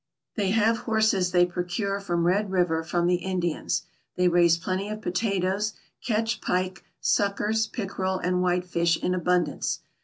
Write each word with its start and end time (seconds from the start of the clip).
They 0.35 0.49
have 0.49 0.79
horses 0.89 1.29
they 1.29 1.45
procure 1.45 1.99
from 1.99 2.25
Red 2.25 2.49
River 2.49 2.81
from 2.81 3.05
the 3.05 3.17
Indians; 3.17 3.83
they 4.15 4.27
raise 4.27 4.57
plenty 4.57 4.89
of 4.89 4.99
potatoes, 4.99 5.73
catch 6.03 6.41
pike, 6.41 6.83
suckers, 6.99 7.67
pickerel 7.67 8.17
and 8.17 8.41
white 8.41 8.65
fish 8.65 8.97
in 8.97 9.13
abundance. 9.13 9.81